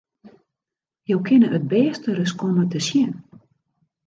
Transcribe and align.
Jo 1.11 1.17
kinne 1.27 1.47
it 1.57 1.69
bêste 1.71 2.09
ris 2.17 2.33
komme 2.39 2.63
te 2.71 2.79
sjen! 2.87 3.11